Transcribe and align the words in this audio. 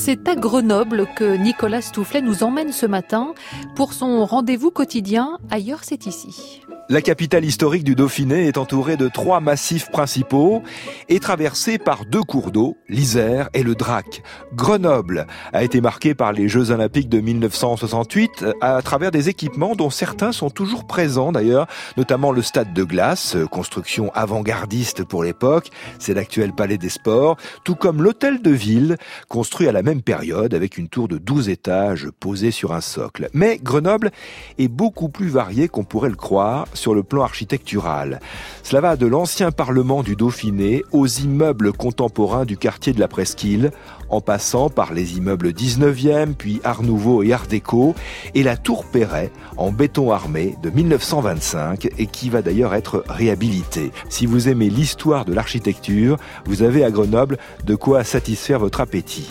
C'est 0.00 0.28
à 0.28 0.36
Grenoble 0.36 1.06
que 1.16 1.36
Nicolas 1.36 1.82
Stoufflet 1.82 2.22
nous 2.22 2.44
emmène 2.44 2.70
ce 2.70 2.86
matin 2.86 3.34
pour 3.74 3.92
son 3.92 4.24
rendez-vous 4.24 4.70
quotidien. 4.70 5.38
Ailleurs, 5.50 5.80
c'est 5.82 6.06
ici. 6.06 6.62
La 6.90 7.02
capitale 7.02 7.44
historique 7.44 7.84
du 7.84 7.94
Dauphiné 7.94 8.46
est 8.46 8.56
entourée 8.56 8.96
de 8.96 9.08
trois 9.08 9.40
massifs 9.40 9.90
principaux 9.90 10.62
et 11.10 11.20
traversée 11.20 11.76
par 11.76 12.06
deux 12.06 12.22
cours 12.22 12.50
d'eau, 12.50 12.78
l'Isère 12.88 13.50
et 13.52 13.62
le 13.62 13.74
Drac. 13.74 14.22
Grenoble 14.54 15.26
a 15.52 15.62
été 15.64 15.82
marquée 15.82 16.14
par 16.14 16.32
les 16.32 16.48
Jeux 16.48 16.70
Olympiques 16.70 17.10
de 17.10 17.20
1968 17.20 18.46
à 18.62 18.80
travers 18.80 19.10
des 19.10 19.28
équipements 19.28 19.74
dont 19.74 19.90
certains 19.90 20.32
sont 20.32 20.48
toujours 20.48 20.86
présents 20.86 21.30
d'ailleurs, 21.30 21.66
notamment 21.98 22.32
le 22.32 22.40
stade 22.40 22.72
de 22.72 22.84
glace, 22.84 23.36
construction 23.50 24.10
avant-gardiste 24.14 25.04
pour 25.04 25.22
l'époque, 25.22 25.68
c'est 25.98 26.14
l'actuel 26.14 26.54
palais 26.54 26.78
des 26.78 26.88
sports, 26.88 27.36
tout 27.64 27.74
comme 27.74 28.02
l'hôtel 28.02 28.40
de 28.40 28.50
ville, 28.50 28.96
construit 29.28 29.68
à 29.68 29.72
la 29.72 29.82
même 29.82 30.00
période 30.00 30.54
avec 30.54 30.78
une 30.78 30.88
tour 30.88 31.06
de 31.06 31.18
12 31.18 31.50
étages 31.50 32.08
posée 32.18 32.50
sur 32.50 32.72
un 32.72 32.80
socle. 32.80 33.28
Mais 33.34 33.60
Grenoble 33.62 34.10
est 34.56 34.68
beaucoup 34.68 35.10
plus 35.10 35.28
variée 35.28 35.68
qu'on 35.68 35.84
pourrait 35.84 36.08
le 36.08 36.16
croire 36.16 36.66
sur 36.78 36.94
le 36.94 37.02
plan 37.02 37.22
architectural. 37.22 38.20
Cela 38.62 38.80
va 38.80 38.96
de 38.96 39.06
l'ancien 39.06 39.50
parlement 39.50 40.02
du 40.02 40.16
Dauphiné 40.16 40.84
aux 40.92 41.06
immeubles 41.06 41.72
contemporains 41.72 42.44
du 42.44 42.56
quartier 42.56 42.92
de 42.92 43.00
la 43.00 43.08
Presqu'île, 43.08 43.72
en 44.08 44.20
passant 44.20 44.70
par 44.70 44.94
les 44.94 45.18
immeubles 45.18 45.50
19e, 45.50 46.34
puis 46.34 46.60
Art 46.64 46.82
Nouveau 46.82 47.22
et 47.22 47.32
Art 47.32 47.46
Déco, 47.46 47.94
et 48.34 48.42
la 48.42 48.56
tour 48.56 48.84
Perret 48.84 49.30
en 49.56 49.70
béton 49.70 50.12
armé 50.12 50.56
de 50.62 50.70
1925 50.70 51.88
et 51.98 52.06
qui 52.06 52.30
va 52.30 52.42
d'ailleurs 52.42 52.74
être 52.74 53.04
réhabilitée. 53.08 53.92
Si 54.08 54.26
vous 54.26 54.48
aimez 54.48 54.70
l'histoire 54.70 55.24
de 55.24 55.34
l'architecture, 55.34 56.16
vous 56.46 56.62
avez 56.62 56.84
à 56.84 56.90
Grenoble 56.90 57.38
de 57.64 57.74
quoi 57.74 58.04
satisfaire 58.04 58.58
votre 58.58 58.80
appétit. 58.80 59.28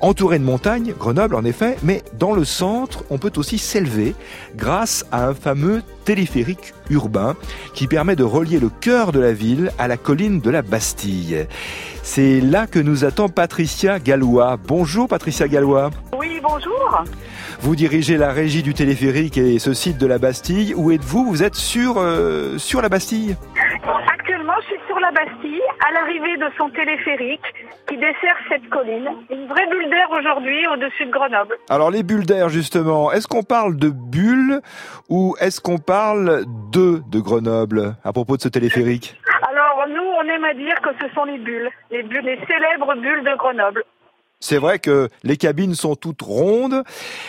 Entouré 0.00 0.38
de 0.38 0.44
montagnes, 0.44 0.94
Grenoble 0.98 1.34
en 1.34 1.44
effet, 1.44 1.76
mais 1.82 2.02
dans 2.18 2.32
le 2.32 2.44
centre, 2.44 3.04
on 3.10 3.18
peut 3.18 3.32
aussi 3.36 3.58
s'élever 3.58 4.14
grâce 4.56 5.04
à 5.12 5.28
un 5.28 5.34
fameux 5.34 5.82
téléphérique 6.10 6.74
urbain 6.90 7.36
qui 7.72 7.86
permet 7.86 8.16
de 8.16 8.24
relier 8.24 8.58
le 8.58 8.68
cœur 8.68 9.12
de 9.12 9.20
la 9.20 9.32
ville 9.32 9.70
à 9.78 9.86
la 9.86 9.96
colline 9.96 10.40
de 10.40 10.50
la 10.50 10.60
Bastille. 10.60 11.46
C'est 12.02 12.40
là 12.40 12.66
que 12.66 12.80
nous 12.80 13.04
attend 13.04 13.28
Patricia 13.28 14.00
Gallois. 14.00 14.58
Bonjour 14.66 15.06
Patricia 15.06 15.46
Gallois. 15.46 15.90
Oui, 16.18 16.40
bonjour. 16.42 17.04
Vous 17.60 17.76
dirigez 17.76 18.16
la 18.16 18.32
régie 18.32 18.64
du 18.64 18.74
téléphérique 18.74 19.38
et 19.38 19.60
ce 19.60 19.72
site 19.72 19.98
de 19.98 20.06
la 20.08 20.18
Bastille. 20.18 20.74
Où 20.74 20.90
êtes-vous? 20.90 21.26
Vous 21.26 21.44
êtes 21.44 21.54
sur, 21.54 21.98
euh, 21.98 22.58
sur 22.58 22.82
la 22.82 22.88
Bastille? 22.88 23.36
Je 24.60 24.66
suis 24.66 24.80
sur 24.86 25.00
la 25.00 25.10
Bastille, 25.10 25.62
à 25.88 25.92
l'arrivée 25.92 26.36
de 26.36 26.46
son 26.58 26.68
téléphérique 26.70 27.40
qui 27.88 27.96
dessert 27.96 28.36
cette 28.48 28.68
colline. 28.68 29.08
Une 29.30 29.46
vraie 29.46 29.66
bulle 29.68 29.88
d'air 29.88 30.10
aujourd'hui 30.10 30.66
au-dessus 30.66 31.06
de 31.06 31.10
Grenoble. 31.10 31.56
Alors 31.70 31.90
les 31.90 32.02
bulles 32.02 32.26
d'air 32.26 32.48
justement, 32.50 33.10
est-ce 33.10 33.26
qu'on 33.26 33.42
parle 33.42 33.76
de 33.76 33.88
bulles 33.88 34.60
ou 35.08 35.34
est-ce 35.40 35.60
qu'on 35.60 35.78
parle 35.78 36.44
de 36.72 37.00
de 37.08 37.20
Grenoble 37.20 37.94
à 38.04 38.12
propos 38.12 38.36
de 38.36 38.42
ce 38.42 38.48
téléphérique? 38.48 39.18
Alors 39.48 39.86
nous, 39.88 40.02
on 40.02 40.28
aime 40.28 40.44
à 40.44 40.54
dire 40.54 40.78
que 40.82 40.90
ce 41.00 41.14
sont 41.14 41.24
les 41.24 41.38
bulles, 41.38 41.70
les 41.90 42.02
bulles, 42.02 42.24
les 42.24 42.38
célèbres 42.46 42.94
bulles 42.96 43.24
de 43.24 43.36
Grenoble. 43.36 43.84
C'est 44.42 44.56
vrai 44.56 44.78
que 44.78 45.08
les 45.22 45.36
cabines 45.36 45.74
sont 45.74 45.96
toutes 45.96 46.22
rondes, 46.22 46.82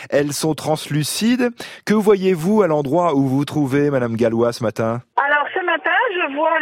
elles 0.10 0.32
sont 0.32 0.54
translucides. 0.54 1.50
Que 1.86 1.94
voyez-vous 1.94 2.62
à 2.62 2.68
l'endroit 2.68 3.16
où 3.16 3.24
vous 3.24 3.38
vous 3.38 3.46
trouvez, 3.46 3.90
Madame 3.90 4.16
Gallois, 4.16 4.54
ce 4.54 4.64
matin? 4.64 5.02
Alors 5.18 5.41
ce 5.41 5.41
matin, 5.41 5.41
je 6.22 6.36
vois 6.36 6.60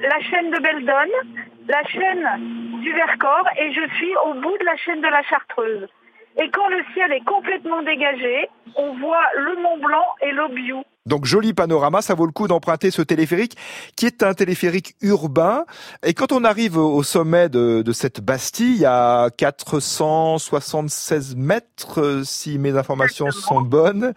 la 0.00 0.20
chaîne 0.20 0.50
de 0.50 0.58
Beldonne, 0.58 1.44
la 1.68 1.82
chaîne 1.84 2.80
du 2.80 2.92
Vercors 2.92 3.48
et 3.58 3.72
je 3.72 3.94
suis 3.96 4.14
au 4.26 4.34
bout 4.34 4.56
de 4.58 4.64
la 4.64 4.76
chaîne 4.76 5.00
de 5.00 5.08
la 5.08 5.22
Chartreuse. 5.22 5.88
Et 6.36 6.48
quand 6.50 6.68
le 6.68 6.84
ciel 6.94 7.12
est 7.12 7.24
complètement 7.24 7.82
dégagé, 7.82 8.48
on 8.76 8.92
voit 8.94 9.26
le 9.36 9.56
Mont 9.56 9.78
Blanc 9.78 10.06
et 10.22 10.32
l'Aubiou. 10.32 10.82
Donc 11.08 11.24
joli 11.24 11.54
panorama, 11.54 12.02
ça 12.02 12.14
vaut 12.14 12.26
le 12.26 12.32
coup 12.32 12.46
d'emprunter 12.48 12.90
ce 12.90 13.00
téléphérique 13.00 13.56
qui 13.96 14.06
est 14.06 14.22
un 14.22 14.34
téléphérique 14.34 14.94
urbain. 15.00 15.64
Et 16.04 16.12
quand 16.12 16.32
on 16.32 16.44
arrive 16.44 16.76
au 16.76 17.02
sommet 17.02 17.48
de, 17.48 17.82
de 17.82 17.92
cette 17.92 18.20
Bastille, 18.20 18.84
à 18.84 19.28
476 19.36 21.34
mètres, 21.36 22.20
si 22.24 22.58
mes 22.58 22.76
informations 22.76 23.30
sont 23.30 23.62
bonnes, 23.62 24.12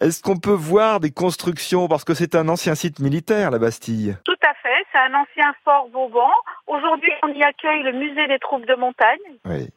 est-ce 0.00 0.22
qu'on 0.22 0.36
peut 0.36 0.50
voir 0.50 1.00
des 1.00 1.10
constructions? 1.10 1.88
Parce 1.88 2.04
que 2.04 2.14
c'est 2.14 2.36
un 2.36 2.48
ancien 2.48 2.74
site 2.74 3.00
militaire, 3.00 3.50
la 3.50 3.58
Bastille. 3.58 4.16
Tout 4.24 4.32
à 4.42 4.54
fait, 4.62 4.86
c'est 4.92 4.98
un 4.98 5.14
ancien 5.14 5.52
fort 5.64 5.88
Vauban. 5.92 6.30
Aujourd'hui, 6.68 7.10
on 7.24 7.28
y 7.28 7.42
accueille 7.42 7.82
le 7.82 7.92
musée 7.92 8.28
des 8.28 8.38
troupes 8.38 8.66
de 8.66 8.74
montagne. 8.74 9.18
Oui. 9.44 9.68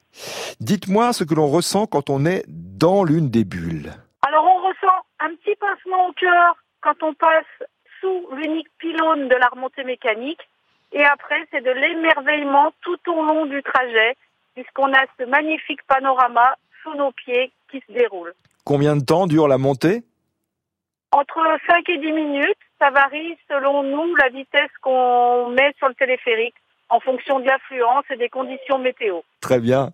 Dites-moi 0.59 1.13
ce 1.13 1.23
que 1.23 1.33
l'on 1.33 1.47
ressent 1.47 1.87
quand 1.87 2.09
on 2.09 2.25
est 2.25 2.43
dans 2.47 3.03
l'une 3.03 3.29
des 3.29 3.43
bulles. 3.43 3.91
Alors 4.27 4.43
on 4.45 4.67
ressent 4.67 4.97
un 5.19 5.29
petit 5.35 5.46
pincement 5.59 6.07
au 6.07 6.13
cœur 6.13 6.55
quand 6.81 7.01
on 7.03 7.13
passe 7.13 7.45
sous 7.99 8.27
l'unique 8.33 8.69
pylône 8.77 9.27
de 9.27 9.35
la 9.35 9.47
remontée 9.47 9.83
mécanique. 9.83 10.41
Et 10.91 11.03
après, 11.03 11.47
c'est 11.51 11.61
de 11.61 11.71
l'émerveillement 11.71 12.71
tout 12.81 12.99
au 13.11 13.23
long 13.23 13.45
du 13.45 13.61
trajet, 13.63 14.15
puisqu'on 14.55 14.93
a 14.93 15.05
ce 15.19 15.25
magnifique 15.25 15.83
panorama 15.83 16.55
sous 16.83 16.93
nos 16.95 17.11
pieds 17.11 17.51
qui 17.69 17.81
se 17.87 17.91
déroule. 17.91 18.33
Combien 18.63 18.95
de 18.95 19.03
temps 19.03 19.27
dure 19.27 19.47
la 19.47 19.57
montée? 19.57 20.03
Entre 21.11 21.57
5 21.67 21.89
et 21.89 21.97
10 21.97 22.11
minutes, 22.11 22.57
ça 22.79 22.89
varie 22.89 23.37
selon 23.49 23.83
nous 23.83 24.15
la 24.15 24.29
vitesse 24.29 24.71
qu'on 24.81 25.49
met 25.49 25.73
sur 25.77 25.87
le 25.87 25.95
téléphérique 25.95 26.55
en 26.89 26.99
fonction 26.99 27.39
de 27.39 27.45
l'affluence 27.45 28.05
et 28.09 28.17
des 28.17 28.29
conditions 28.29 28.79
météo. 28.79 29.19
Très 29.41 29.59
bien. 29.59 29.91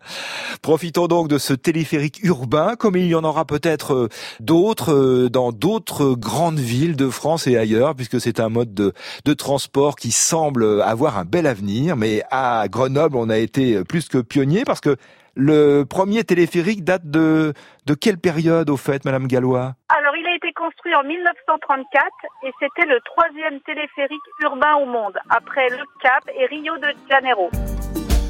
Profitons 0.61 1.07
donc 1.07 1.27
de 1.27 1.37
ce 1.37 1.53
téléphérique 1.53 2.23
urbain, 2.23 2.75
comme 2.75 2.95
il 2.95 3.07
y 3.07 3.15
en 3.15 3.23
aura 3.23 3.45
peut-être 3.45 3.93
euh, 3.93 4.09
d'autres 4.39 4.93
euh, 4.93 5.29
dans 5.29 5.51
d'autres 5.51 6.15
grandes 6.15 6.59
villes 6.59 6.95
de 6.95 7.09
France 7.09 7.47
et 7.47 7.57
ailleurs, 7.57 7.95
puisque 7.95 8.21
c'est 8.21 8.39
un 8.39 8.49
mode 8.49 8.73
de, 8.73 8.93
de 9.25 9.33
transport 9.33 9.95
qui 9.95 10.11
semble 10.11 10.81
avoir 10.81 11.17
un 11.17 11.25
bel 11.25 11.47
avenir. 11.47 11.97
Mais 11.97 12.23
à 12.31 12.67
Grenoble, 12.69 13.17
on 13.17 13.29
a 13.29 13.37
été 13.37 13.83
plus 13.83 14.07
que 14.07 14.19
pionnier 14.19 14.63
parce 14.65 14.79
que 14.79 14.95
le 15.35 15.83
premier 15.83 16.23
téléphérique 16.23 16.83
date 16.83 17.09
de, 17.09 17.53
de 17.85 17.93
quelle 17.95 18.19
période 18.19 18.69
au 18.69 18.77
fait, 18.77 19.03
Madame 19.03 19.27
Gallois? 19.27 19.73
Alors, 19.89 20.15
il 20.15 20.25
a 20.27 20.35
été 20.35 20.53
en 20.91 21.03
1934 21.03 22.05
et 22.43 22.51
c'était 22.59 22.85
le 22.85 22.99
troisième 23.01 23.61
téléphérique 23.61 24.21
urbain 24.41 24.75
au 24.75 24.85
monde, 24.85 25.17
après 25.29 25.69
le 25.69 25.83
Cap 26.01 26.23
et 26.35 26.45
Rio 26.45 26.77
de 26.77 26.93
Janeiro. 27.09 27.49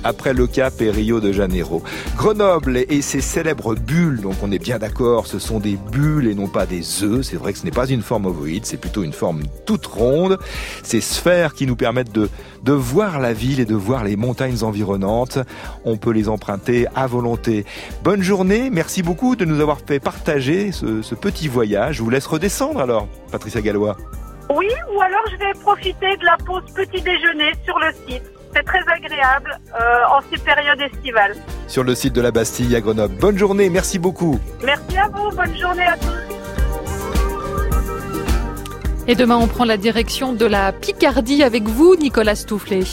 après 0.04 0.34
le 0.34 0.48
Cap 0.48 0.82
et 0.82 0.92
Rio 0.92 1.20
de 1.20 1.32
Janeiro. 1.32 1.82
Grenoble 2.16 2.78
et 2.78 3.02
ses 3.02 3.22
célèbres 3.22 3.76
bulles, 3.76 4.22
donc 4.22 4.36
on 4.44 4.52
est 4.52 4.60
bien 4.60 4.78
d'accord, 4.78 5.28
ce 5.28 5.40
sont 5.40 5.60
des 5.60 5.78
bulles 5.92 6.28
et 6.28 6.36
non 6.36 6.48
pas 6.48 6.66
des 6.66 7.04
œufs. 7.04 7.26
C'est 7.26 7.38
vrai 7.38 7.54
que 7.54 7.60
ce 7.60 7.66
n'est 7.66 7.72
pas 7.72 7.88
une 7.88 8.02
forme 8.02 8.26
ovoïde, 8.26 8.66
c'est 8.66 8.78
plutôt 8.78 9.04
une 9.04 9.14
forme 9.14 9.44
toute 9.66 9.86
ronde. 9.86 10.40
Ces 10.84 11.02
sphères 11.02 11.54
qui 11.54 11.66
nous 11.66 11.76
permettent 11.76 12.12
de, 12.12 12.30
voir 12.66 13.20
la 13.20 13.34
ville 13.34 13.60
et 13.60 13.66
de 13.66 13.76
voir 13.76 14.04
les 14.04 14.16
montagnes 14.16 14.64
environnantes. 14.64 15.40
On 15.86 15.98
peut 15.98 16.12
les 16.12 16.30
emprunter 16.30 16.88
à 16.96 17.08
volonté. 17.08 17.66
Bonne 18.04 18.22
journée, 18.22 18.70
merci 18.70 19.04
beaucoup 19.04 19.36
de 19.36 19.46
nous 19.46 19.60
avoir 19.60 19.80
fait 19.80 20.00
partager 20.00 20.72
ce, 20.72 21.02
ce 21.02 21.16
petit 21.16 21.48
voyage. 21.48 21.98
Je 21.98 22.04
vous 22.04 22.10
laisse 22.10 22.26
redescendre 22.44 22.82
alors, 22.82 23.08
Patricia 23.32 23.62
Gallois? 23.62 23.96
Oui, 24.54 24.68
ou 24.94 25.02
alors 25.02 25.24
je 25.32 25.38
vais 25.38 25.54
profiter 25.62 26.18
de 26.18 26.26
la 26.26 26.36
pause 26.46 26.64
petit 26.76 27.02
déjeuner 27.02 27.54
sur 27.64 27.80
le 27.80 27.94
site. 28.06 28.24
C'est 28.54 28.64
très 28.64 28.82
agréable 28.86 29.58
euh, 29.74 30.04
en 30.12 30.20
ces 30.30 30.38
périodes 30.44 30.82
estivales. 30.82 31.36
Sur 31.68 31.86
le 31.86 31.96
site 31.96 32.12
de 32.12 32.20
la 32.20 32.32
Bastille 32.32 32.76
à 32.76 32.82
Grenoble. 32.82 33.16
Bonne 33.16 33.38
journée, 33.38 33.70
merci 33.70 33.98
beaucoup. 33.98 34.40
Merci 34.62 34.98
à 34.98 35.08
vous, 35.08 35.32
bonne 35.34 35.58
journée 35.58 35.86
à 35.86 35.96
tous. 35.96 36.34
Et 39.08 39.16
demain, 39.16 39.38
on 39.38 39.48
prend 39.48 39.64
la 39.64 39.78
direction 39.78 40.34
de 40.34 40.46
la 40.46 40.74
Picardie 40.74 41.44
avec 41.44 41.64
vous, 41.64 41.96
Nicolas 41.96 42.36
Stoufflet. 42.36 42.84